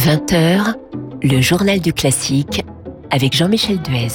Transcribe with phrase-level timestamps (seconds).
[0.00, 0.76] 20h,
[1.22, 2.64] le journal du classique
[3.10, 4.08] avec Jean-Michel Duez.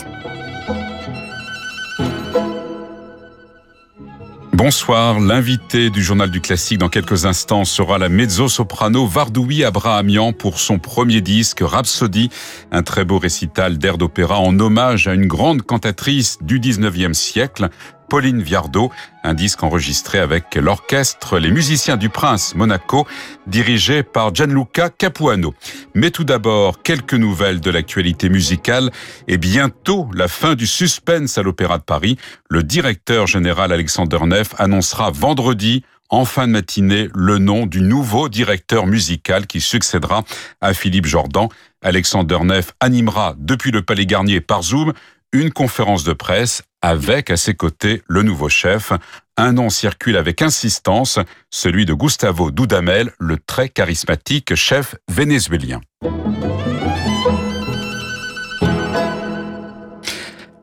[4.54, 10.60] Bonsoir, l'invité du journal du classique dans quelques instants sera la mezzo-soprano Vardoui Abrahamian pour
[10.60, 12.32] son premier disque Rhapsody,
[12.72, 17.70] un très beau récital d'air d'opéra en hommage à une grande cantatrice du 19e siècle,
[18.10, 18.92] Pauline Viardot,
[19.24, 23.08] un disque enregistré avec l'orchestre Les Musiciens du Prince Monaco,
[23.48, 25.54] dirigé par Gianluca Capuano.
[25.94, 28.92] Mais tout d'abord, quelques nouvelles de l'actualité musicale
[29.28, 32.18] et bientôt la fin du suspense à l'Opéra de Paris.
[32.50, 38.30] Le directeur général Alexander Neff annoncera vendredi en fin de matinée le nom du nouveau
[38.30, 40.24] directeur musical qui succédera
[40.62, 41.48] à Philippe Jordan.
[41.82, 44.94] Alexander Neff animera depuis le Palais Garnier par Zoom
[45.32, 48.92] une conférence de presse avec à ses côtés le nouveau chef.
[49.38, 51.18] Un nom circule avec insistance,
[51.50, 55.82] celui de Gustavo Dudamel, le très charismatique chef vénézuélien.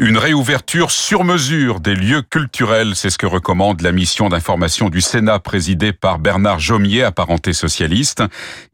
[0.00, 5.00] Une réouverture sur mesure des lieux culturels, c'est ce que recommande la mission d'information du
[5.00, 8.24] Sénat présidée par Bernard Jomier, apparenté socialiste.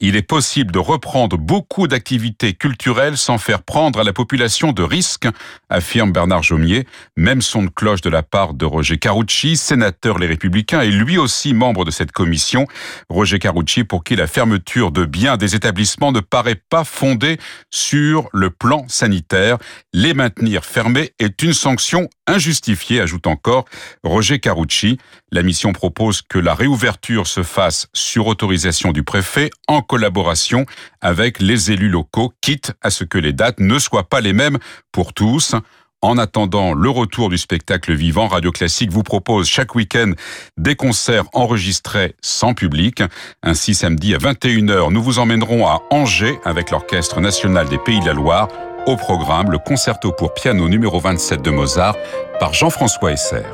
[0.01, 4.83] Il est possible de reprendre beaucoup d'activités culturelles sans faire prendre à la population de
[4.83, 5.29] risques,
[5.69, 6.87] affirme Bernard Jomier.
[7.19, 11.19] Même son de cloche de la part de Roger Carucci, sénateur Les Républicains et lui
[11.19, 12.67] aussi membre de cette commission.
[13.11, 17.37] Roger Carucci pour qui la fermeture de biens des établissements ne paraît pas fondée
[17.71, 19.59] sur le plan sanitaire.
[19.93, 23.66] Les maintenir fermés est une sanction injustifiée, ajoute encore
[24.03, 24.98] Roger Carucci.
[25.31, 30.66] La mission propose que la réouverture se fasse sur autorisation du préfet en collaboration
[31.00, 34.58] avec les élus locaux, quitte à ce que les dates ne soient pas les mêmes
[34.91, 35.54] pour tous.
[36.03, 40.12] En attendant le retour du spectacle vivant, Radio Classique vous propose chaque week-end
[40.56, 43.02] des concerts enregistrés sans public.
[43.42, 48.06] Ainsi, samedi à 21h, nous vous emmènerons à Angers avec l'Orchestre national des Pays de
[48.06, 48.48] la Loire
[48.87, 51.97] au programme, le concerto pour piano numéro 27 de Mozart
[52.39, 53.45] par Jean-François Esser.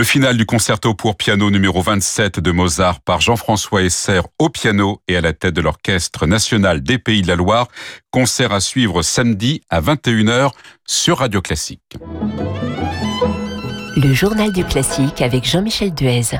[0.00, 5.02] Le final du concerto pour piano numéro 27 de Mozart par Jean-François Esser au piano
[5.08, 7.68] et à la tête de l'Orchestre national des Pays de la Loire.
[8.10, 10.52] Concert à suivre samedi à 21h
[10.86, 11.98] sur Radio Classique.
[13.94, 16.38] Le journal du classique avec Jean-Michel Duez.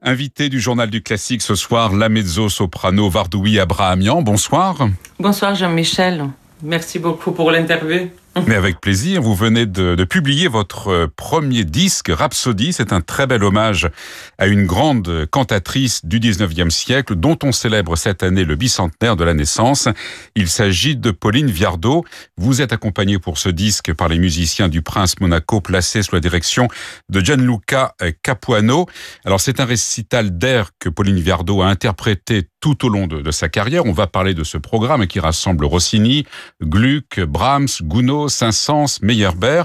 [0.00, 4.22] Invité du journal du classique ce soir, la mezzo-soprano Vardoui Abrahamian.
[4.22, 4.88] Bonsoir.
[5.18, 6.30] Bonsoir Jean-Michel.
[6.62, 8.08] Merci beaucoup pour l'interview.
[8.46, 12.72] Mais avec plaisir, vous venez de, de, publier votre euh, premier disque, Rhapsody.
[12.72, 13.90] C'est un très bel hommage
[14.38, 19.24] à une grande cantatrice du 19e siècle dont on célèbre cette année le bicentenaire de
[19.24, 19.86] la naissance.
[20.34, 22.04] Il s'agit de Pauline Viardot.
[22.38, 26.20] Vous êtes accompagné pour ce disque par les musiciens du Prince Monaco placés sous la
[26.20, 26.68] direction
[27.10, 28.86] de Gianluca Capuano.
[29.26, 33.30] Alors c'est un récital d'air que Pauline Viardot a interprété tout au long de, de
[33.30, 33.84] sa carrière.
[33.84, 36.24] On va parler de ce programme qui rassemble Rossini,
[36.62, 39.64] Gluck, Brahms, Gounod, Saint-Saëns, Meyerbeer.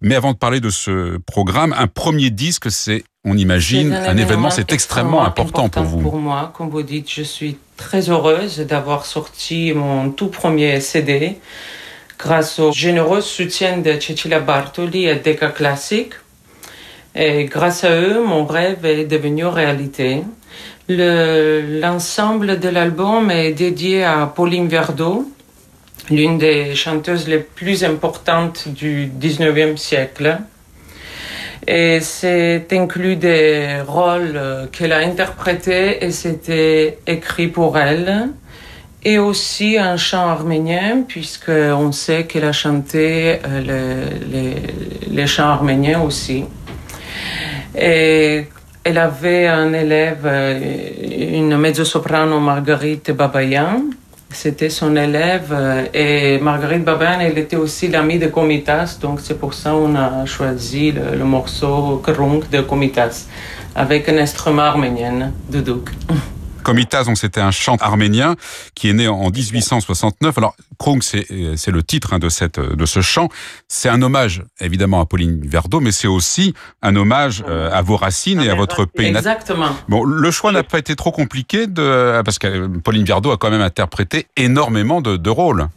[0.00, 4.16] Mais avant de parler de ce programme, un premier disque, c'est, on imagine, un, un
[4.16, 6.00] événement, c'est extrêmement important, important, pour vous.
[6.02, 11.38] Pour moi, comme vous dites, je suis très heureuse d'avoir sorti mon tout premier CD
[12.18, 16.12] grâce au généreux soutien de Cecilia Bartoli et Decca Classic.
[17.14, 20.22] Et grâce à eux, mon rêve est devenu réalité.
[20.88, 25.30] L'ensemble de l'album est dédié à Pauline Viardot,
[26.10, 30.38] l'une des chanteuses les plus importantes du 19e siècle.
[31.66, 34.38] Et c'est inclus des rôles
[34.70, 38.28] qu'elle a interprétés et c'était écrit pour elle.
[39.06, 44.54] Et aussi un chant arménien, puisqu'on sait qu'elle a chanté les, les,
[45.10, 46.44] les, chants arméniens aussi.
[47.78, 48.46] Et
[48.82, 53.82] elle avait un élève, une mezzo-soprano Marguerite Babayan,
[54.30, 55.54] c'était son élève
[55.94, 60.26] et Marguerite Babin, elle était aussi l'amie de Komitas, donc c'est pour ça qu'on a
[60.26, 63.26] choisi le, morceau Krunk de Komitas
[63.74, 65.90] avec un instrument arménien, Doudouk.
[66.64, 68.34] Komitas, donc c'était un chant arménien
[68.74, 70.36] qui est né en 1869.
[70.38, 73.28] Alors Krunk, c'est le titre hein, de cette de ce chant.
[73.68, 77.96] C'est un hommage évidemment à Pauline Viardot, mais c'est aussi un hommage euh, à vos
[77.96, 79.06] racines et à votre pays.
[79.06, 79.76] Exactement.
[79.88, 83.50] Bon, le choix n'a pas été trop compliqué de parce que Pauline Viardot a quand
[83.50, 85.68] même interprété énormément de, de rôles.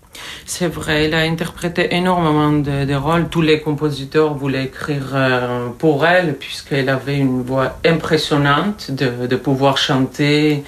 [0.46, 3.28] C'est vrai, il a interprété énormément de, rôles.
[3.30, 9.78] Tous les compositeurs voulaient écrire euh, pour elle, puisqu'elle avait une voix impressionnante de, pouvoir
[9.78, 10.64] chanter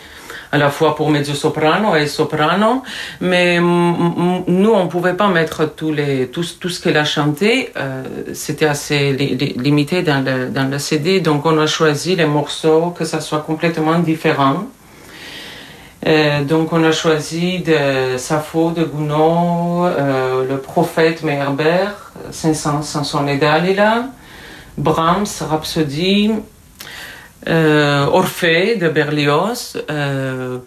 [0.51, 2.83] à la fois pour mezzo-soprano et soprano.
[3.21, 7.71] Mais nous, on ne pouvait pas mettre tout, ce qu'elle a chanté.
[7.77, 8.03] Euh,
[8.33, 11.21] C'était assez li limité dans le, dans le CD.
[11.21, 14.67] Donc, on a choisi les morceaux que ça soit complètement différent.
[16.07, 22.83] Euh, donc on a choisi de Sappho de Gounod, euh, le prophète Meyerbeer, Saint-Saëns,
[24.77, 26.31] Brahms, Rhapsodie,
[27.49, 29.83] euh, Orphée de Berlioz,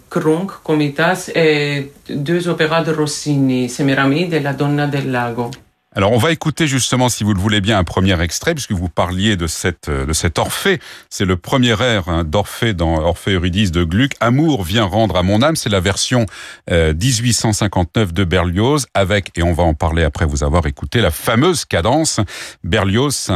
[0.09, 5.49] Krunk, Comitas et deux opéras de Rossini, Semiramide et La Donna del Lago.
[5.95, 8.89] Alors on va écouter justement, si vous le voulez bien, un premier extrait, puisque vous
[8.89, 10.79] parliez de, cette, de cet Orphée.
[11.09, 14.13] C'est le premier air hein, d'Orphée dans Orphée Eurydice de Gluck.
[14.19, 15.55] Amour vient rendre à mon âme.
[15.55, 16.25] C'est la version
[16.71, 21.11] euh, 1859 de Berlioz, avec, et on va en parler après vous avoir écouté, la
[21.11, 22.19] fameuse cadence
[22.63, 23.29] Berlioz,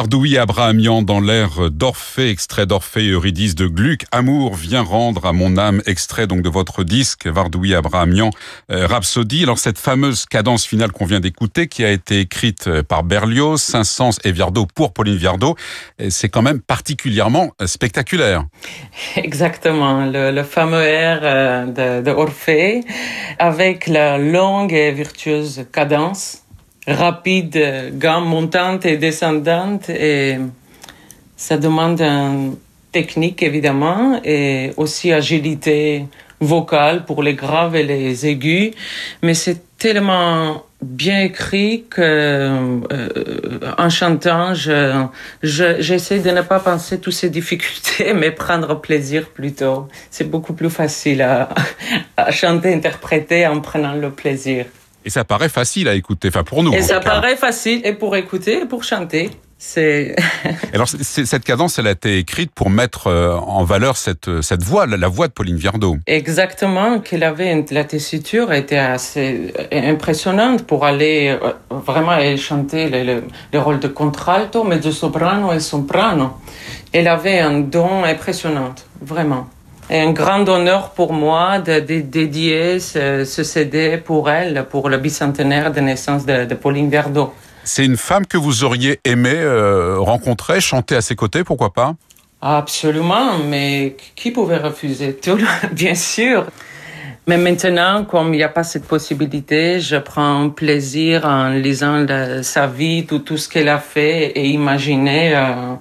[0.00, 4.06] Bardouille Abrahamian dans l'air d'Orphée, extrait d'Orphée Eurydice de Gluck.
[4.12, 8.30] Amour vient rendre à mon âme, extrait donc de votre disque, Bardouille Abrahamian,
[8.72, 9.42] euh, Rhapsody.
[9.42, 13.60] Alors cette fameuse cadence finale qu'on vient d'écouter, qui a été écrite euh, par Berlioz,
[13.60, 15.54] Saint-Saëns et Viardot pour Pauline Viardot,
[16.00, 18.46] euh, c'est quand même particulièrement spectaculaire.
[19.16, 22.80] Exactement, le, fameux air de, de
[23.38, 26.44] avec la longue et virtueuse cadence
[26.86, 29.88] rapide, gamme montante et descendante.
[29.90, 30.38] Et
[31.36, 32.56] ça demande une
[32.92, 36.06] technique, évidemment, et aussi agilité
[36.40, 38.72] vocale pour les graves et les aigus.
[39.22, 42.80] Mais c'est tellement bien écrit que euh,
[43.78, 44.54] en chantant,
[45.42, 49.88] j'essaie de ne pas penser toutes ces difficultés, mais prendre plaisir plutôt.
[50.10, 51.50] C'est beaucoup plus facile à,
[52.16, 54.66] à chanter, interpréter en prenant le plaisir.
[55.04, 56.72] Et ça paraît facile à écouter, enfin pour nous.
[56.72, 59.30] Et ça paraît facile, et pour écouter, et pour chanter.
[59.62, 60.16] C'est.
[60.72, 64.86] Alors cette cadence, elle a été écrite pour mettre euh, en valeur cette cette voix,
[64.86, 65.98] la, voix de Pauline Viardot.
[66.06, 73.22] Exactement, qu'elle avait une, la tessiture était assez impressionnante pour aller euh, vraiment chanter le,
[73.52, 76.32] le, rôle de contralto, mais de soprano et soprano.
[76.94, 79.46] Elle avait un don impressionnant, vraiment
[79.90, 85.80] un grand honneur pour moi de, dédier ce, CD pour elle, pour le bicentenaire de
[85.80, 87.34] naissance de, Pauline Verdot.
[87.64, 91.94] C'est une femme que vous auriez aimé euh, rencontrer, chanter à ses côtés, pourquoi pas?
[92.40, 95.38] Absolument, mais qui pouvait refuser Tout,
[95.72, 96.46] bien sûr.
[97.26, 102.06] Mais maintenant, comme il n'y a pas cette possibilité, je prends plaisir en lisant
[102.42, 105.74] sa vie, tout, tout ce qu'elle a fait et imaginer euh,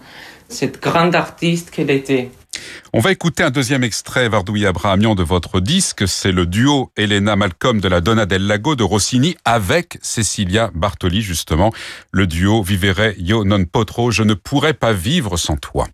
[0.49, 2.29] cette grande artiste qu'elle était.
[2.91, 6.07] On va écouter un deuxième extrait, Vardoui Abrahamian, de votre disque.
[6.07, 11.21] C'est le duo Elena Malcolm de la Donna del Lago de Rossini avec Cecilia Bartoli,
[11.21, 11.71] justement.
[12.11, 15.87] Le duo Vivere io non potro, je ne pourrais pas vivre sans toi.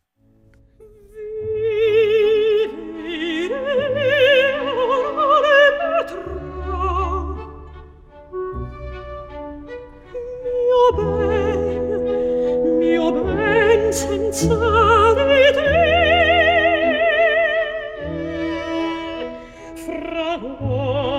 [20.16, 21.15] ragu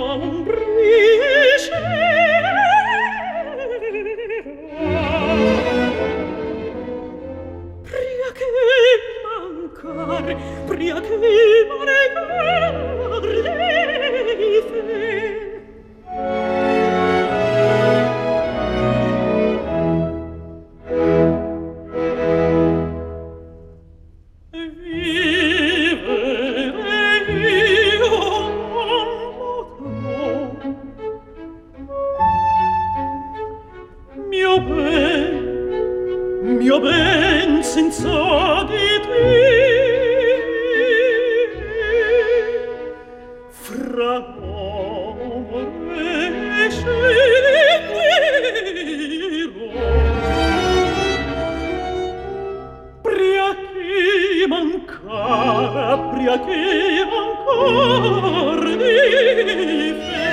[54.84, 60.25] cara pria che ancor di fe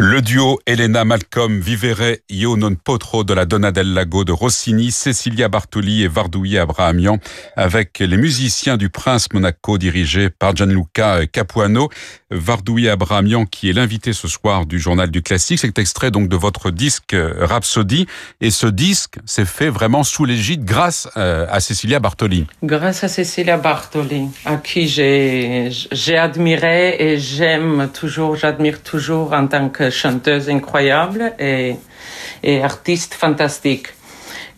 [0.00, 4.92] Le duo Elena Malcolm Vivere Io non potro de la Donna del Lago de Rossini,
[4.92, 7.18] Cecilia Bartoli et Vardouillet Abrahamian
[7.56, 11.88] avec les musiciens du Prince Monaco dirigés par Gianluca Capuano.
[12.30, 15.58] Vardouillet Abrahamian qui est l'invité ce soir du journal du classique.
[15.58, 18.06] C'est extrait donc de votre disque Rhapsody
[18.40, 22.46] et ce disque s'est fait vraiment sous l'égide grâce euh, à Cecilia Bartoli.
[22.62, 29.68] Grâce à Cecilia Bartoli à qui j'ai admiré et j'aime toujours, j'admire toujours en tant
[29.68, 31.76] que chanteuse incroyable et,
[32.42, 33.88] et artiste fantastique.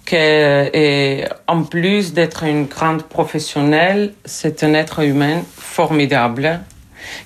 [0.05, 6.61] Que, et en plus d'être une grande professionnelle, c'est un être humain formidable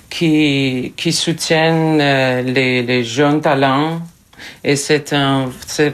[0.09, 4.01] qui, qui soutient euh, les, jeunes talents.
[4.63, 5.13] Et c'est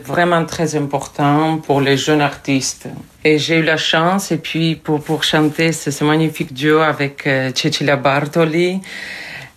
[0.03, 2.87] vraiment très important pour les jeunes artistes.
[3.23, 7.27] Et j'ai eu la chance, et puis pour, pour chanter ce, ce magnifique duo avec
[7.27, 8.81] euh, Cecilia Bartoli,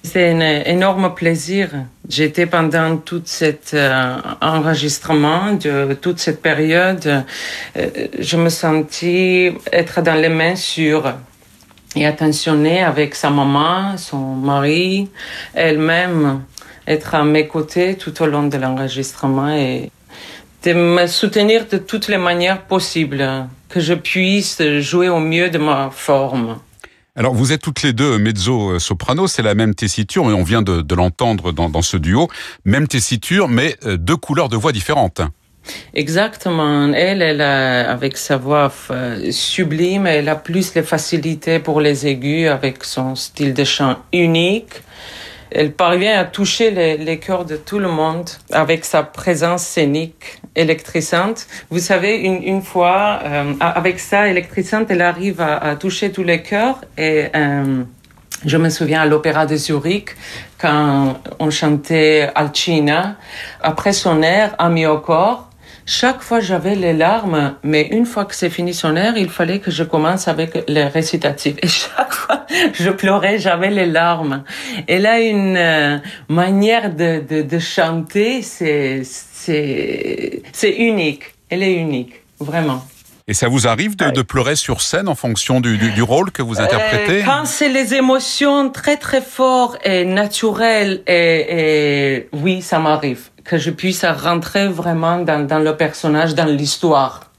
[0.03, 1.71] c'est un énorme plaisir.
[2.07, 7.25] J'étais pendant tout cet euh, enregistrement, de toute cette période,
[7.77, 11.15] euh, je me sentis être dans les mains sûres
[11.97, 15.09] et attentionnée avec sa maman, son mari,
[15.55, 16.43] elle-même,
[16.87, 19.91] être à mes côtés tout au long de l'enregistrement et
[20.65, 25.59] de me soutenir de toutes les manières possibles, que je puisse jouer au mieux de
[25.59, 26.59] ma forme.
[27.17, 30.95] Alors vous êtes toutes les deux mezzo-soprano, c'est la même tessiture, et on vient de,
[30.97, 32.29] l'entendre dans, ce duo.
[32.65, 35.21] Même tessiture, mais euh, deux couleurs de voix différentes.
[35.95, 36.93] Exactement.
[36.93, 38.73] Elle, elle a, avec sa voix
[39.31, 44.83] sublime, elle a plus les facilités pour les aigus avec son style de chant unique
[45.55, 50.41] elle parvient à toucher les, les, cœurs de tout le monde avec sa présence scénique
[50.57, 51.47] électrisante.
[51.71, 56.25] Vous savez, une, une fois, euh, avec ça électrisante, elle arrive à, à, toucher tous
[56.25, 57.83] les cœurs et euh,
[58.45, 60.11] je me souviens à l'Opéra de Zurich,
[60.59, 63.17] quand on chantait Alcina,
[63.63, 65.49] après son air, Ami au corps,
[65.87, 69.59] chaque fois j'avais les larmes, mais une fois que c'est fini son air, il fallait
[69.59, 71.57] que je commence avec les récitatifs.
[71.63, 74.45] Et chaque fois je pleurais, j'avais les larmes.
[74.87, 81.25] Elle a une euh, manière de, de, de chanter, c'est, c'est unique.
[81.51, 82.83] Elle est unique, vraiment.
[83.27, 86.31] Et ça vous arrive de, de, pleurer sur scène en fonction du, du, du rôle
[86.31, 91.47] que vous interprétez euh, Quand c'est les émotions très très fortes et naturelles, et,
[92.17, 97.31] et oui, ça m'arrive que je puisse rentrer vraiment dans, dans le personnage, dans l'histoire.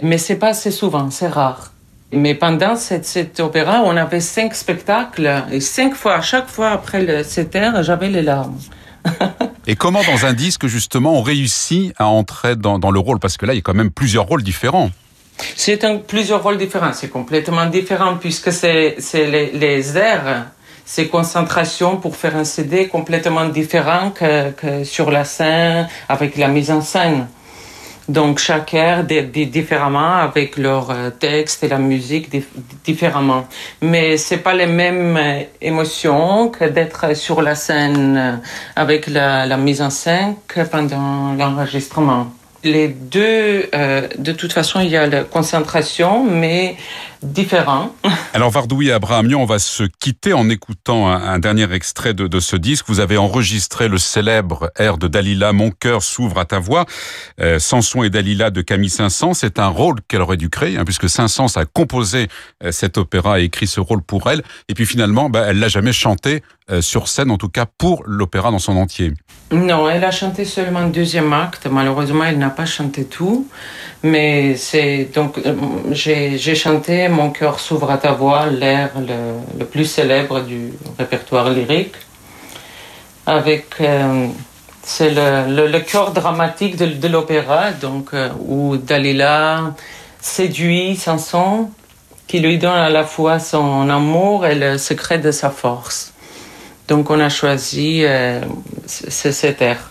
[0.00, 1.72] Mais c'est pas assez souvent, c'est rare.
[2.12, 6.70] Mais pendant cette, cet opéra, on avait cinq spectacles et cinq fois, à chaque fois
[6.70, 8.58] après le, cette ère, j'avais les larmes.
[9.66, 13.18] et comment dans un disque justement on réussit à entrer dans, dans le rôle?
[13.18, 14.90] Parce que là, il y a quand même plusieurs rôles différents.
[15.56, 20.46] C'est plusieurs rôles différents, c'est complètement différent puisque c'est les, les airs
[20.84, 26.48] ces concentrations pour faire un CD complètement différent que, que, sur la scène avec la
[26.48, 27.28] mise en scène.
[28.08, 32.28] Donc chaque air différemment avec leur euh, texte et la musique
[32.84, 33.46] différemment.
[33.80, 38.36] Mais c'est pas les mêmes euh, émotions que d'être sur la scène euh,
[38.74, 42.26] avec la, la mise en scène que pendant l'enregistrement.
[42.64, 46.76] Les deux, euh, de toute façon, il y a la concentration, mais
[47.22, 47.94] différent.
[48.34, 52.26] Alors Vardoui et Abrahamian, on va se quitter en écoutant un, un dernier extrait de,
[52.26, 52.86] de, ce disque.
[52.88, 56.86] Vous avez enregistré le célèbre air de Dalila, Mon cœur s'ouvre à ta voix.
[57.40, 60.84] Euh, Samson et Dalila de Camille Saint-Saëns, c'est un rôle qu'elle aurait dû créer, hein,
[60.84, 62.28] puisque Saint-Saëns a composé
[62.64, 64.42] euh, cet opéra et écrit ce rôle pour elle.
[64.68, 68.02] Et puis finalement, bah, elle l'a jamais chanté euh, sur scène, en tout cas pour
[68.06, 69.12] l'opéra dans son entier.
[69.50, 71.66] Non, elle a chanté seulement le deuxième acte.
[71.70, 73.48] Malheureusement, elle n'a pas chanté tout.
[74.04, 75.54] Mais c'est donc euh,
[75.90, 81.50] j'ai chanté Mon cœur s'ouvre à ta voix, l'air le, le, plus célèbre du répertoire
[81.50, 81.94] lyrique,
[83.26, 84.26] avec euh,
[84.82, 89.74] c'est le, le, le, cœur dramatique de, de l'opéra, donc euh, où Dalila
[90.20, 91.70] séduit Samson,
[92.26, 96.12] qui lui donne à la fois son amour et le secret de sa force.
[96.88, 98.40] Donc on a choisi euh,
[98.86, 99.90] cet air.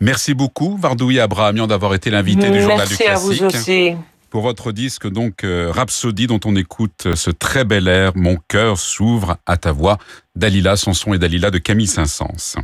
[0.00, 3.42] Merci beaucoup, Vardoui Abrahamian, d'avoir été l'invité du Journal Merci du Classique.
[3.42, 3.96] Merci à vous aussi.
[4.30, 8.78] Pour votre disque, donc, euh, Rhapsody, dont on écoute ce très bel air, Mon cœur
[8.78, 9.98] s'ouvre à ta voix,
[10.36, 12.56] Dalila, Sanson et Dalila de Camille Saint-Saëns.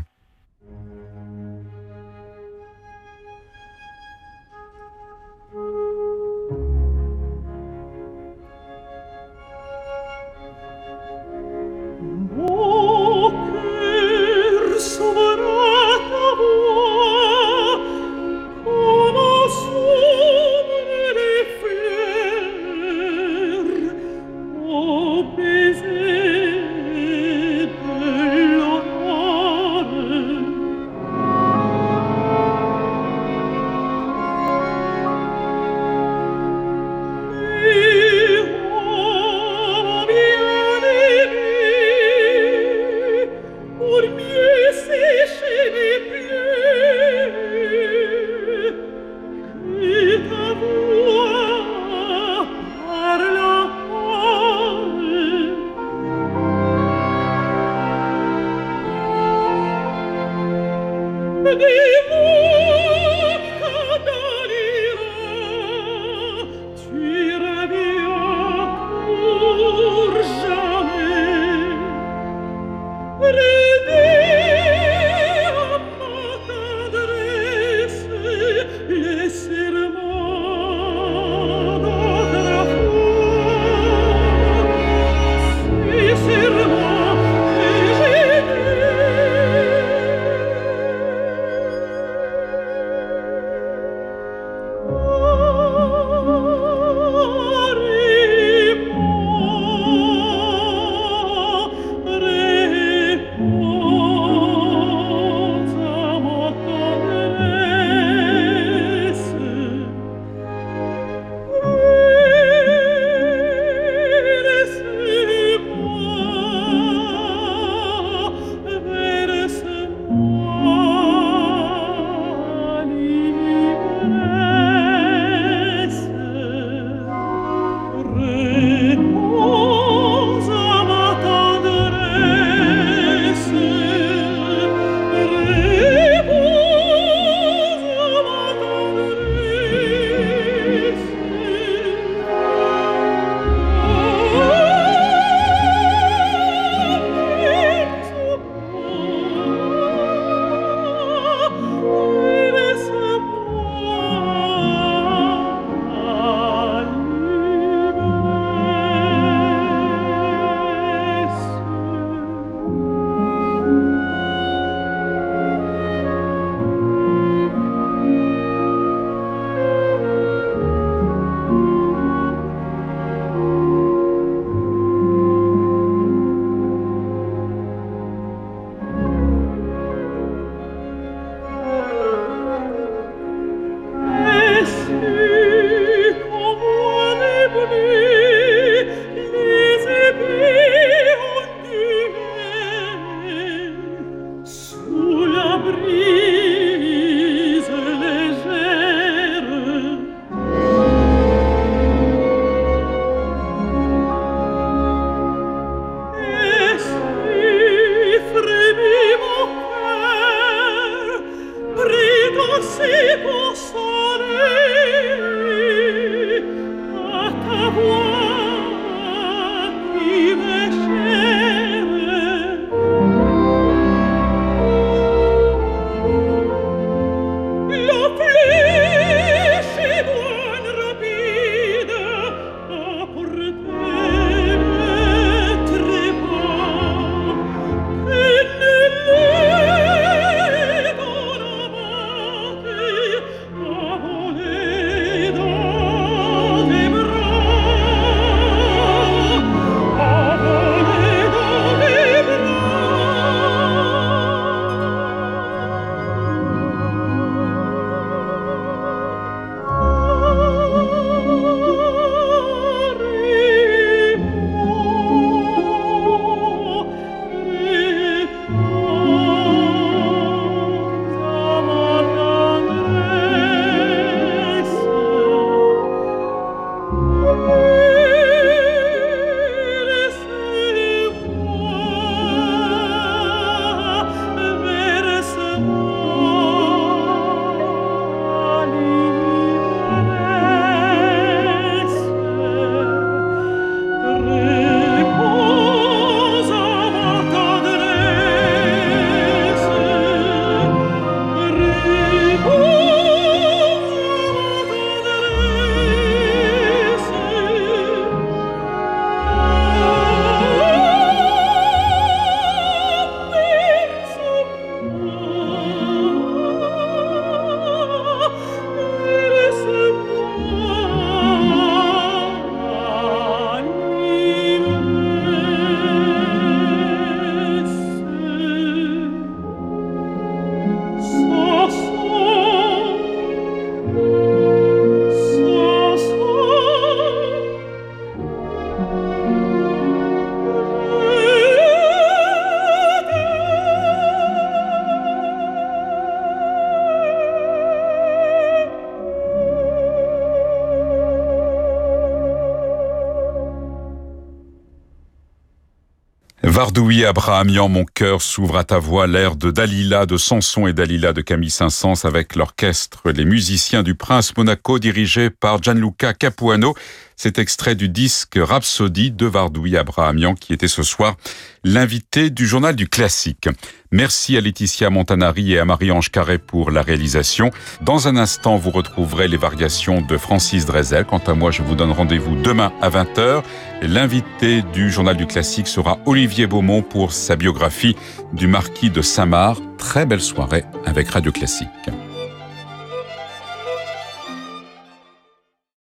[356.74, 361.12] Vardouille Abrahamian, mon cœur s'ouvre à ta voix, l'air de Dalila de Samson et Dalila
[361.12, 366.74] de Camille Saint-Saëns avec l'orchestre Les musiciens du Prince Monaco dirigé par Gianluca Capuano.
[367.16, 371.16] C'est extrait du disque Rhapsody de Vardouille Abrahamian qui était ce soir
[371.62, 373.48] l'invité du journal du classique.
[373.90, 377.50] Merci à Laetitia Montanari et à Marie-Ange Carré pour la réalisation.
[377.80, 381.04] Dans un instant, vous retrouverez les variations de Francis Drezel.
[381.04, 383.42] Quant à moi, je vous donne rendez-vous demain à 20h.
[383.82, 387.96] L'invité du journal du classique sera Olivier Beaumont pour sa biographie
[388.32, 389.62] du marquis de Saint-Marc.
[389.78, 391.68] Très belle soirée avec Radio Classique.